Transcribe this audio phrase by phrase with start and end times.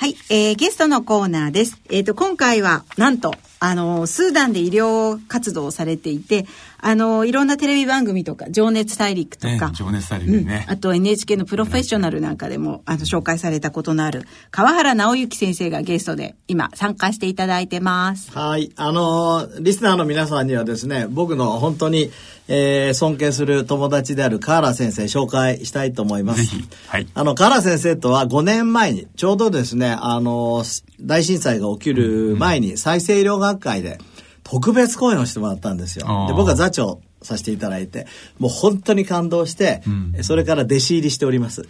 [0.00, 1.76] はい、えー、ゲストのコーナーです。
[1.90, 6.46] えっ、ー、と、今回は、なんと、あの、スーダンで医療活動をされていて、
[6.80, 18.30] あの、いろんなテレビ番組とか、情熱大陸とか、情熱大陸ね、うん、あと NHK のプロフェッショナルなんかでも、あの、紹介されたことのある、川原直之先生がゲストで今参加していただいてます。
[18.30, 22.12] はい、あの、リスナーの皆さんにはですね、僕の本当に、
[22.46, 26.56] えー、尊敬する友達である河原先生紹介したいと思います。
[26.86, 27.06] はい。
[27.12, 30.64] あの、河原先生とは5年前に、ちょうどですね、あの、
[31.00, 33.98] 大震災が起きる前に、再生医療学会で
[34.44, 36.06] 特別講演をしてもらったんですよ。
[36.28, 38.06] で、僕は座長させていただいて、
[38.38, 41.68] もう本当に感動して、うん、それから弟子入りしております。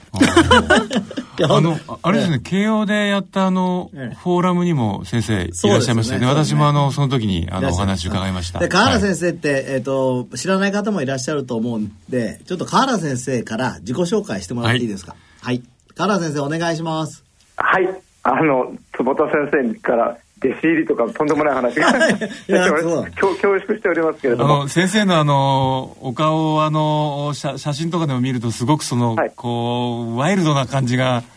[1.42, 6.26] あ の、あれですね、慶応でやったあの、フォーラムにも先生いらっしゃいましたよね。
[6.26, 8.58] ね私もあの、その時にあの、お話伺いました。
[8.58, 15.16] で、河原先生って、えっ、と、知らない方もいらっしゃると思うんで、ちょっと河原先生から自己紹介してもらっていいですか？
[15.40, 15.62] はい。
[15.96, 17.24] 河原先生お願いします。
[17.56, 17.88] はい。
[18.22, 21.74] あの、坪田先生から弟子入りとかとんでもない話。
[21.80, 21.92] が
[23.18, 24.68] 恐縮しておりますけれども。
[24.68, 31.22] 先生のあのお顔をあの写写真とかでも見るとすごくその、はい、こうワイルドな感じが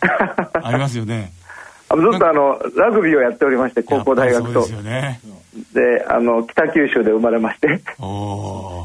[0.62, 1.32] ありますよね。
[1.90, 4.60] ずっとあのラグビーをやっておりまして高校大学と。
[4.60, 5.20] ですよね。
[5.74, 7.68] であの北九州で生まれまして。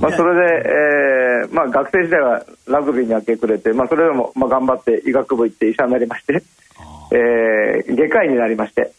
[0.02, 6.44] まあそれで、えーまあ、学生時代はラグビーに明け暮れて、まあ、それでも、まあ、頑張って医学部行って医者になりまして、
[7.12, 8.92] えー、外科医になりまして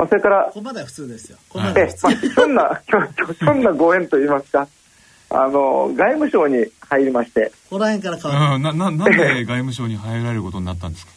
[0.00, 1.36] まあ、それから、ここまでは普通ですよ。
[1.50, 2.80] ここまあ、ひょんな、
[3.38, 4.66] ひょんなご縁といいますか、
[5.28, 7.52] あの、外務省に入りまして。
[7.68, 8.58] ここら辺から変わる。
[8.60, 11.12] な、な、なんで外務省に入られることになったんですか？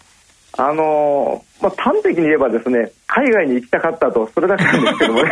[0.56, 5.32] あのまあ、端的に言えばですね、海外に行きたかったと、それだけなんですけどもね。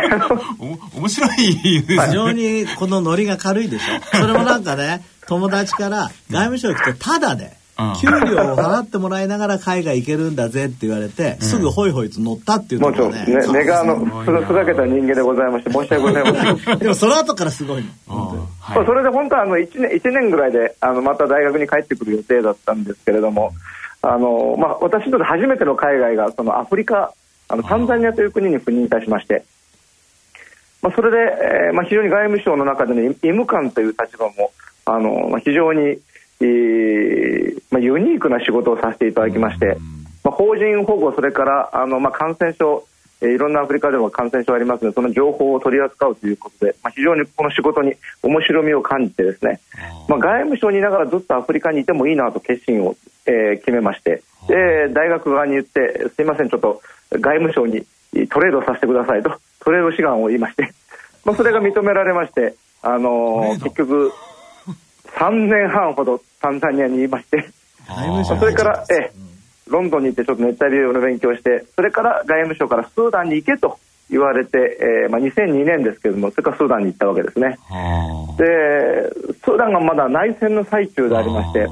[0.94, 4.16] お面白い非常にこのノリが軽いでしょ。
[4.18, 7.52] それもなんかね、友達から外務省行くとタダで、
[8.00, 13.18] 給料を払ってもらいながら海外行けるんだぜって言われて、すぐホイホイと乗ったっていうところね。
[13.20, 13.96] もちろん、ね、根がの、
[14.42, 16.78] ふざけた人間でございまして、申し訳ございません。
[16.78, 18.48] でもその後からすごいの。
[18.60, 23.52] はい、それで本当はあの1年 ,1 年ぐらいであのまた大学に帰ってくる予定だったんですけれども、
[24.02, 27.14] あのまあ、私にとって初めての海外がそのアフリカ
[27.48, 29.44] あのタンザニアという国に赴任いたしまして、
[30.82, 31.16] まあ、それで、
[31.68, 34.52] えーまあ、非常に外務省の中での医務官という立場も
[34.84, 35.98] あの、まあ、非常に
[36.42, 39.78] えーまあ、ユニークな仕事をさせていただきまして、
[40.22, 42.86] まあ、法人保護、それからあの、まあ、感染症、
[43.22, 49.60] えー、いろんなアフリカでも感染症ありますので、その情報を取り扱うということで、まあ、非常にこの仕事に面白みを感じてですね、
[50.08, 56.82] まあ、外務省にいながらずっとアフリカにいてもいいなと決心を、えー、決めまして、で大学側に言って、すいません、ちょっと
[57.12, 57.86] 外務省に
[58.28, 60.72] トレードさせてくださいと、トレード志願を言いまして、
[61.24, 64.12] まあ、それが認められまして、あのー、結局、
[65.16, 67.50] 3年半ほどタンザニアにいまして、
[68.38, 69.12] それから、え
[69.68, 73.78] ロンドンに行ってちょっと熱帯病の勉強をして、それから外務省からスーダンに行けと
[74.10, 77.58] 言われて、えーまあ、2002年ですけれども、それからスーダンに行ったわけですね。
[78.36, 78.44] で、
[79.42, 81.68] スーダンがまだ内戦の最中でありまして、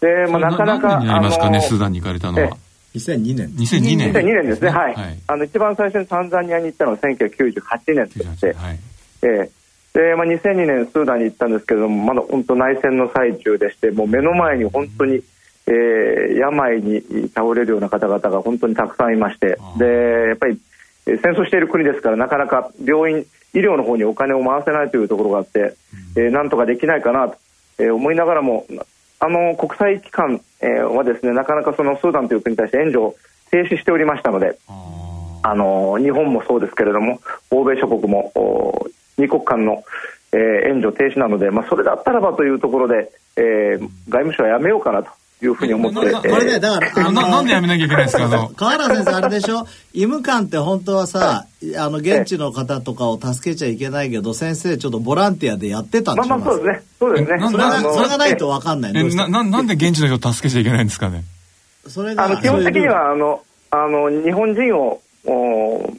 [0.00, 0.88] で、まあ、なかなか。
[0.88, 2.56] 何になりますかね、スーダンに行かれたのは。
[2.94, 3.48] 2002年。
[3.50, 4.12] 2002年。
[4.12, 4.94] 2002年ですね、はい。
[4.94, 7.62] はい、あの、一番最初にタンザニアに行ったのは1998
[7.94, 8.78] 年でして、はい、
[9.22, 9.50] えー
[9.92, 15.22] で、まあ、2002年スーダンに行ったんですけれどもまだ本当内戦の最中でしてもう目の前に本当に、
[15.66, 17.02] えー、病に
[17.34, 19.84] 倒れるような方々が本当にたくさんいましてで
[20.28, 20.60] やっぱり
[21.06, 25.76] 戦争している国ですからなかなか病院医療の方にお金を回せないというところがあって、
[26.16, 27.38] えー、なんとかできないかなと、
[27.78, 28.66] えー、思いながらも
[29.18, 33.16] あの国際機関、えー、はですねなかなかそのスーダンという国に対して援助を
[33.50, 34.58] 停止しておりましたので
[35.42, 38.32] あの日本もそうですけれども欧米諸国も
[39.20, 39.84] 二国間の、
[40.32, 45.10] えー、援助停止なので、まあ、それだったらばというところで、えー、外務省はやめようかなと。
[45.42, 46.12] いうふうに思って。
[46.12, 48.48] これね、だから、あの、なんでやめなきゃいけないんですか、あの？
[48.54, 49.66] 河原先生、あれでしょ？
[49.94, 51.46] 医務官って本当はさ、
[51.78, 56.82] あの、現地の方とかを助けちゃいけないけど、先生、ちょっとボランティアでやってたんですまあまあ、そうですね。
[56.98, 57.38] そうですね。
[57.50, 61.24] それが、それがないとわかんないな、な、なんで現地の人を助けちゃいけないんですかね？
[61.88, 63.40] それが、あの、基本的には、あの、
[63.70, 65.90] あの、日本人を、お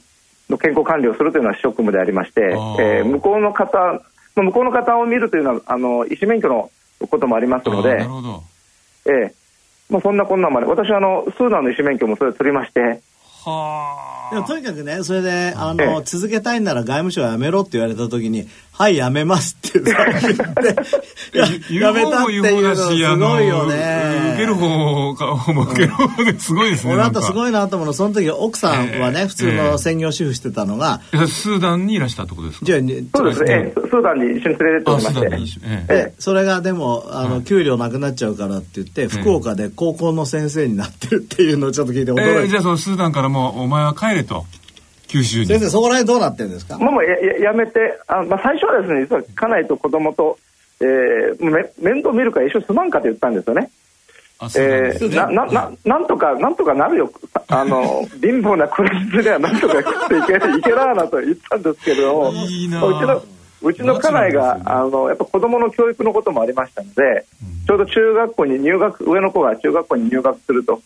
[0.52, 4.02] の健康管理をするというのは職務でありまして、えー、向こうの方
[4.36, 6.70] 向こうの方を見るというのはあの医師免許の
[7.10, 7.98] こともありますので、
[9.06, 9.34] えー
[9.90, 13.02] まあ、そんなこんなまで私はあのスーダンの医師免許もそれを取りまして
[13.44, 14.34] はあ。
[14.34, 19.96] でもとにかくね、それで、あの、ええ、続けたいなら外務省やめろって言われた時に、はい、やめますって 言っ
[21.68, 24.32] てやめたっていうのすごいよね。
[24.34, 26.94] 受ける方も受ける方ですごいですね。
[26.94, 31.02] 俺あとすごいなと思うの、その時奥さんはね、普通の専業主婦してたのが。
[31.28, 32.66] スーダンにいらしたってことですか？
[32.66, 32.78] じゃ
[33.16, 33.74] そうですね。
[33.76, 35.62] スーダンに一緒に連れてってまして。
[35.90, 42.48] えそれがでも、あの、給料なくなっちゃうからって言って、福岡で高校の先生になってるっていうのをちょっと聞いて驚いて。
[42.48, 44.46] じゃあそのスーダンからもお前は帰れと。
[45.08, 45.46] 九州に。
[45.46, 46.78] 先生そこら辺どうなってるんですか？
[46.78, 48.00] もうややめて。
[48.08, 50.38] あ、まあ、最初はですね実は家内と子供と、
[50.80, 53.70] えー、め面倒見るから一緒に住まんかと言ったんですよね。
[54.58, 57.12] えー、ななななんとかなんとかなるよ
[57.50, 63.22] あの貧乏な暮らしではなんとか食っていけいけななと言ったんですけれどもいいなうちの
[63.62, 67.04] うちの家内が、ね、あのやっぱ子供の教育のこともありましたので、
[67.44, 70.82] うん、ちょうど中学校に入学上の子が中学校に入学すると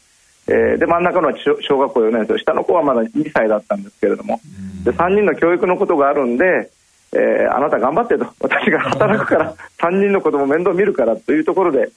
[0.47, 4.39] えー、で真ん中のは小学校4年生下の子はまだ2歳だったんですけれども、
[4.83, 6.69] で3人の教育のことがあるんで、
[7.13, 11.91] えー、あなた頑張ってと私が働くから3人の子供面倒見るからというところで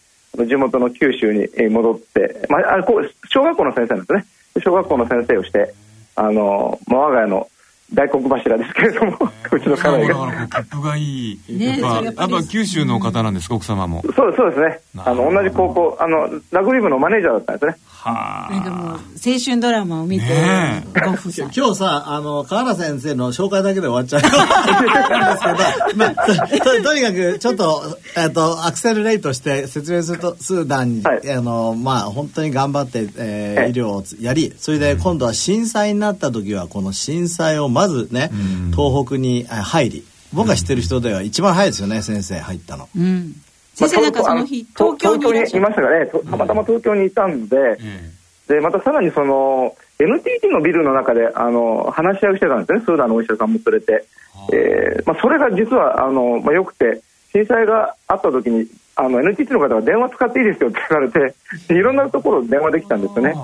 [0.47, 4.27] 地元の九州に戻って、まあ、あこう小学校の先生なんですね
[4.62, 5.75] 小学校の先生をして
[6.15, 7.49] あの、まあ、我が家の
[7.95, 9.17] 大黒柱ですけれども、
[9.50, 10.09] うちの家内が。
[10.09, 11.41] だから、ップがいい。
[11.49, 14.03] やっぱ、やっぱ九州の方なんですか、奥様も。
[14.15, 14.81] そうそうですね。
[14.99, 17.77] あの、同じ高校、あの、ラグビー部のマネージャーだったんですね。
[18.13, 18.51] はあ。
[18.51, 20.27] なんかもう、青春ドラマを見て、
[21.05, 21.51] ご夫妻。
[21.55, 26.15] 今日さ、あの、河原先生の紹介だけで終わっちゃう ですけど、まあ、
[26.65, 38.31] ととにかく、ちょっと、えっと、アクセルレイトして説明すると、スーダンに、はい、あの、まあ、本当に頑張って、えー、医療をやり、それで今度は震災になった時は、この震災をまずね、
[38.75, 42.89] 東北に入り、僕が知ってる人では一番早いですよね、先生入ったの。
[42.97, 43.35] うん
[43.79, 46.07] 先生なんかその日東京にいましたがね。
[46.07, 47.57] たまたま東京にいたんで、
[48.49, 52.81] でまたさらにその NTT のビルの中であの話し合いをしてたんですね。
[52.85, 54.05] スーダンのお医者さんも連れて、
[54.53, 57.03] えーまあ、それが実はあの、まあ、よくて
[57.33, 58.67] 震災があった時に
[58.97, 61.35] あの NTT の方が電話使っていいですよって言われて
[61.73, 63.35] いろんなところ電話できたんですよね。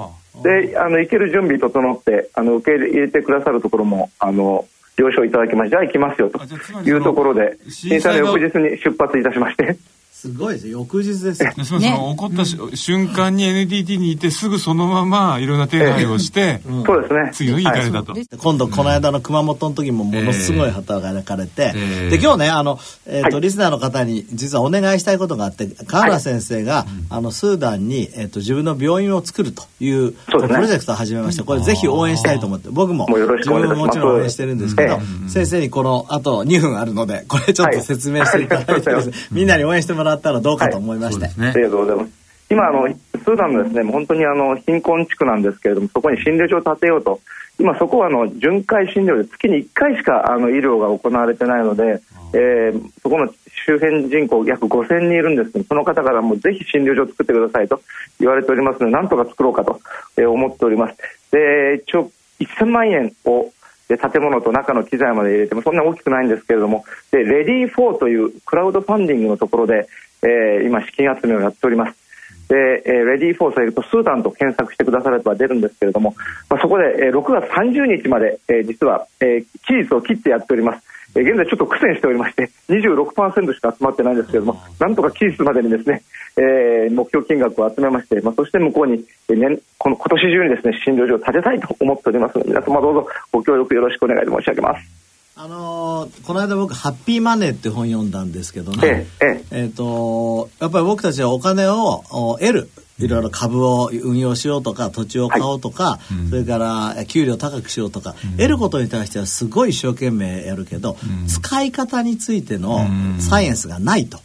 [0.43, 4.67] であの行ける準備整ってあの受け入れてくださるところもあの
[4.97, 6.41] 了承いただきましてじゃあ行きますよと
[6.83, 9.77] いうところで震災の翌日に出発いたしまして
[10.15, 11.51] すごいです翌日ですよ。
[11.67, 12.45] そね、起こった、
[12.77, 17.31] 瞬間に NTT にいてすぐそのままいろんな手配をして、そうですね。
[17.35, 18.15] 次の日行かれたと。
[18.39, 21.75] 今度この間の熊本の時もものすごい働かれて、
[22.11, 38.91] で今日ねあのえっ、と、リスナーの方に実はお願いしたいことがあって川原先生が、あのスーダンにえっ、と自分の病院を作るというプロジェクトを始めましてこれぜひ応援したいと思って僕も自分ももちろん応援してるんですけど、先生にこのあと2分あるのでこれちょっと説明していただいて
[39.31, 42.13] みんなに応援してもらったらどうかと思いまして、はいね、ありがとうございます。
[42.51, 47.21] 今あのスーダンのですね本当にあの貧困地区なんですけれどもそこに診療所を建てようと。
[47.59, 52.03] 今そこはあの巡回診療で月に1回しかあの医療が行われてないので、
[52.33, 53.33] えー、そこの
[53.67, 57.81] 周辺人口約5000人いるんですけどその方からもぜひ診療所を作ってくださいと
[58.19, 59.81] 言われておりますのでなんとか作ろうかと
[60.17, 60.97] 思っております。
[61.31, 62.11] で一応
[62.41, 63.53] 1000万円を
[63.89, 69.89] で建物と中の機材まで入れてもそんな大きくないんですけれどもでレディー4というクラウドファンディングのところで、
[70.23, 72.04] えー、今資金集めをやっております。
[72.49, 76.15] で、えー、レディーフォースを入れるとスーダンと検索してくだされば出るんですけれども、
[76.49, 80.95] まあ、そこで、えー、6月30日まで、えー、実は、えー、期日を切ってやっております。
[81.17, 86.03] えー、現在ちょっと苦戦しておりまして26%しか集まってないんですけれどもなんとか期日までにですね、
[86.37, 95.04] えー、目標金額を集めまして、まあ、そして向こうに、えー、年この今年中にですね診療所を建てたいと思っておりますので皆様どうぞご協力よろしくお願い申し上げます。
[95.37, 99.09] あのー、この間僕「ハッピーマネー」って本読んだんですけどね。
[99.21, 102.05] えええー、とやっぱり僕たちはお金を
[102.41, 102.71] 得る。
[103.01, 112.87] いろいろ株を運用しようとか土地を買おうとか、はい、それから給料高くしようとか、うん、得ることに対してはすごい一生懸命やるけど、うん、使い方についての
[113.19, 114.21] サイエンスがないと。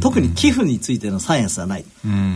[0.00, 1.84] 特に寄付についてのサイエンスはない、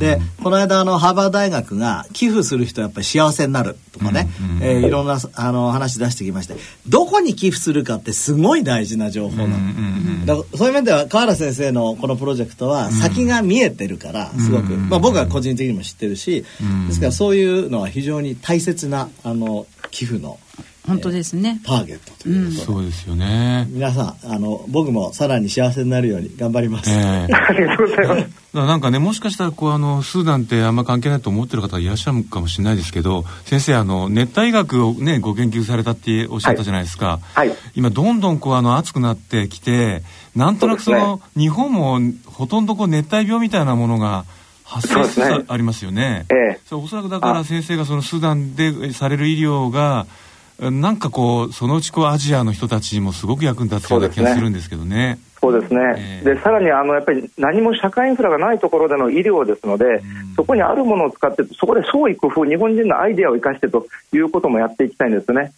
[0.01, 4.29] でこの間あのハーバー大学が寄付する人はやっぱり幸せになるとかね、
[4.61, 6.55] えー、いろんなあの話出してきまして。
[6.87, 16.45] どこに寄付するかってすごい大事な情報なの、だからそういう面では川原先生のこのプロジェクトは先が見えてるからすごく、まあ、僕は個人的にも知ってるし、
[16.89, 20.39] ですからそういうのは非常に大切なあの寄付の
[20.87, 23.67] 本当ですね、ターゲットということで、そうですよね。
[23.71, 28.45] 皆さんあの僕もさらに幸せになるように頑張ります、えー、ありがとうございます。
[28.53, 40.03] なんかねもしかしたらこうあのスーダンってあんま関係ないと思ってる方いらっしゃるかもしれないですけど先生あの熱帯医学をねご研究されたっておっしゃったじゃないですか、はい、はい、今どんどんこうあの暑くなってきて
[40.37, 44.25] なんとなくその、ね、日本もほとんどこう熱帯病みたいなものが
[44.65, 46.27] 発生しつつありますよね。
[46.31, 50.07] ええ、そおそらくだから先生がそのスーダンでされる医療が
[50.61, 55.19] なんかこうそのうちこうアジアの人たちにもすごく役に立つような気がするんですけどね。
[55.41, 65.53] そうですね、えー、でさらにあのやっぱり何も社会インフラがないところでの医療ですので、うん、そこにあるものを使ってそこで創意工夫日本人のアイデアを生かしてということもやっていきたいんですね。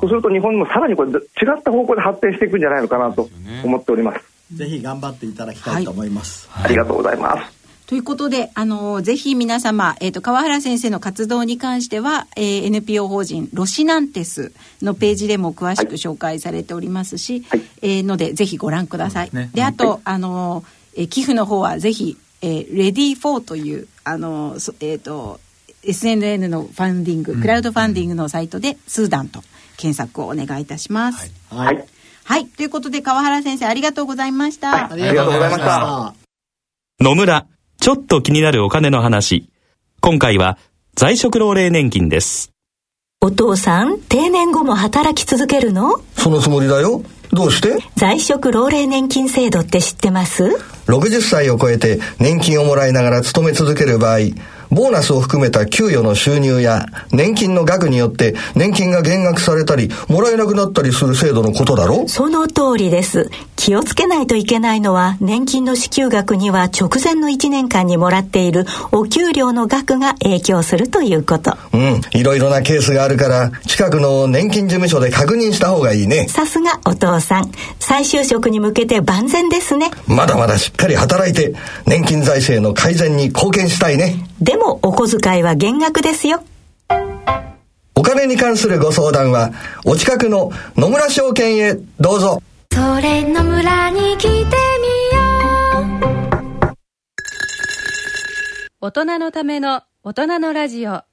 [0.00, 1.18] そうすると日本もさらにこれ違っ
[1.60, 3.28] た方向で発展していくんじゃないのかなと
[3.64, 4.16] 思っております、
[4.52, 19.30] ね、ぜひ頑張っていただきたいと思います、はい、ありがとうございますということで、あの、ぜひ皆様、えっ、ー、と、川原先生の活動に関しては、えー、NPO 法人ロシナンテスのページでも詳しく紹介されておりますし、はい、えー、ので、ぜひご覧ください。
[19.32, 20.64] ね、で、あと、はい、あの、
[20.96, 25.40] えー、寄付の方はぜひ、えー、レディーフォーという、あの、えっ、ー、と、
[25.82, 29.42] SNN のファンディング、クラウドファンディングのサイトで、スーダンと
[29.76, 31.32] 検索をお願いいたします。
[31.50, 31.76] はい。
[31.76, 31.84] はい、
[32.24, 34.92] はい、ということで、川原先生、ありがとうございました。
[34.92, 36.14] ありがとうございました。
[37.00, 37.51] 野村
[37.82, 39.50] ちょっと気になるお金の話。
[40.00, 40.56] 今回は
[40.94, 42.52] 在職老齢年金です。
[43.20, 46.00] お父さん、定年後も働き続けるの？
[46.16, 47.02] そのつもりだよ。
[47.32, 47.78] どうして？
[47.96, 50.44] 在職老齢年金制度って知ってます
[50.86, 54.18] ?60 歳を超えて年金をもらいながら勤め続ける場合、
[54.72, 63.30] ボーナスを含めた給与の収入や年金の額によって年金が減額されたりもらえなくなったりする制度のことだろその通りです。
[63.56, 71.56] 気をつけないといけないのは年金の支給額には直前の1年間にもらっているお給料の額が影響するということ。
[71.74, 72.00] うん。
[72.12, 76.28] いろいろなケースがあるから近くの年金事務所で確認した方がいいね。
[76.28, 77.52] さすがお父さん。
[77.78, 79.90] 再就職に向けて万全ですね。
[80.06, 81.54] まだまだしっかり働いて
[81.86, 84.26] 年金財政の改善に貢献したいね。
[84.40, 86.42] でもお小遣いは減額ですよ。
[87.94, 89.50] お金に関するご相談は、
[89.84, 92.42] お近くの野村証券へどうぞ。
[92.72, 94.46] それ野村に来てみよ
[96.70, 96.74] う。
[98.80, 100.90] 大人のための大人のラジオ。
[100.90, 101.04] は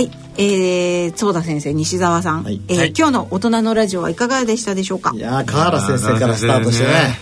[0.00, 5.12] い、えー、そうだ先生、西澤さん、はい、えーはい、今日の大人のラジオはいかがでしたでしょうか？
[5.14, 7.18] いや川原先生からスタートしてね。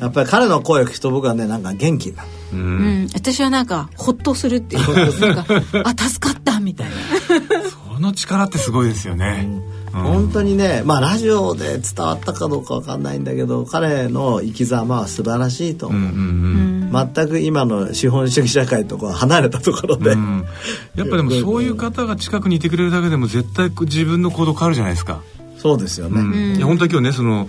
[0.00, 5.34] やっぱり彼の声を聞くと僕はねなんか元気になる、うん、私はなんかほっとするっていう。
[5.34, 5.44] なんか
[5.84, 6.96] あ助かったみたいな。
[7.96, 9.48] その力ってすごいですよね、
[9.94, 20.44] うん、本当にねまあラジオで伝わったかどうかわかんないんだけど彼の生き様は素晴らしいと思う,、うんうんうん、全く今の資本主義社会とか離れたところで、うん、
[20.94, 25.22] やっぱでもそういう方が近くにいてくれるだけでも絶対自分の行動変わるじゃないですか
[25.66, 27.48] そうですよね、うん、いや本当は今日ねその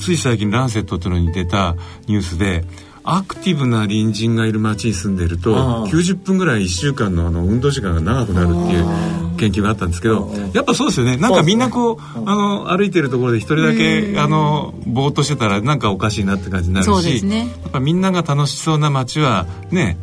[0.00, 1.76] つい最近「ランセット」っていうのに出た
[2.08, 2.64] ニュースで
[3.04, 5.54] アクティブな隣人がいる町に住んでると
[5.86, 11.16] 90分ぐらい1週間のあの運動時間が長くなるっていう研究があったんですけどやっぱそうですよね。
[11.16, 19.96] なんかみんなこうあの歩いてるところで一人だけあのぼーっとしてたらなんかおかしいなって感じになるし、ね、やっぱみんなが楽しそうな街はね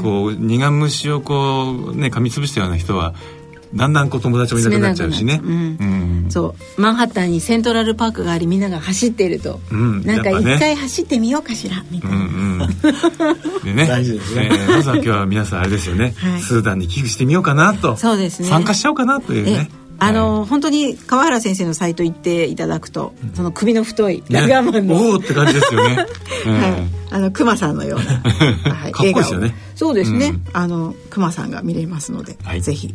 [0.00, 3.14] こう苦虫をこうね噛みつぶしたような人は
[3.74, 5.52] だんだんこう友達もいなくなっちゃうしね、うん。
[5.52, 5.99] うん、
[6.30, 6.80] そう。
[6.80, 13.86] マンハッタンにセントラルパークがありみんなが走っていると、うん、なんか一回走ってみようかしらみたいな、うんうん、でね。
[13.88, 17.96] 大事ですね、えー、まずは今日は皆さんあれですよね、 はい、スーダンに寄付してみようかなと。
[17.96, 18.48] そうですね。
[18.48, 19.70] 参加しちゃおうかなというね。
[19.98, 25.96] あの、はい、本当に川原先生のサイト行っていただくと、その首の太いラガーマンの、ね、おおって感じですよね、
[26.46, 28.20] はい、あの熊さんのような、
[28.72, 32.94] はい、かっこいいですよねそうですね、うん、あの熊さんが見れますので、はい、ぜひ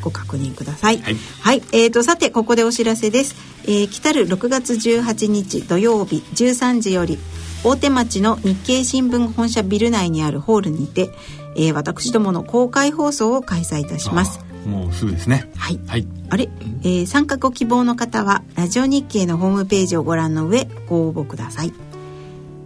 [0.00, 1.00] ご確認ください。
[1.00, 3.34] はい、はい、えーと、さてここでお知らせです。
[3.64, 7.18] えー、来たる6月18日土曜日13時より
[7.64, 11.10] 大手町の日経新聞本社ビル内にあるホールにて、
[11.54, 14.40] えー、私どもの公開放送を開催いたします。
[14.66, 15.50] もうすぐですね。
[15.56, 15.80] はい。
[15.86, 16.48] はい、あれ、
[16.82, 21.72] えー、参加ご希望の方はラジオ日経のホームページをご覧の上ご応募ください。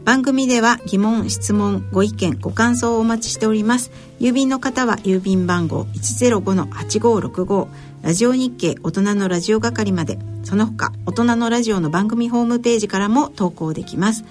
[0.06, 3.90] 番組では疑問質問ご意見ご感想をお待ちしております。
[4.20, 7.66] 郵便の方は郵便番号105-8565
[8.02, 10.20] ラジオ日経大人のラジオ係まで。
[10.44, 14.24] その他大人のラジオの番組ホームページからも投稿できます。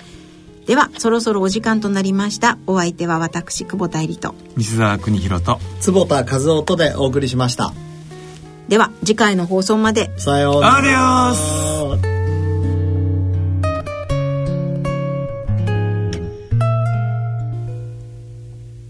[0.66, 2.58] ではそろそろお時間となりました。
[2.68, 4.34] お相手は私久保田入と。
[4.56, 5.60] 西澤邦弘と。
[5.82, 7.74] 坪田和夫とでお送りしました。
[8.70, 10.18] では次回の放送まで。
[10.18, 11.36] さようなら